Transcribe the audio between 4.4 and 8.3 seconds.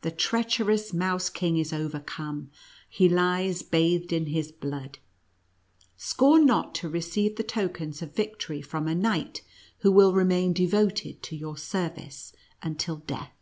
blood. Scorn not to receive the tokens of